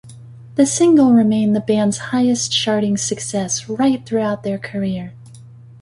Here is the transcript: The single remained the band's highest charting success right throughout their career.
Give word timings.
The 0.55 0.65
single 0.65 1.11
remained 1.13 1.55
the 1.55 1.59
band's 1.59 1.99
highest 2.09 2.51
charting 2.51 2.97
success 2.97 3.69
right 3.69 4.03
throughout 4.03 4.41
their 4.41 4.57
career. 4.57 5.13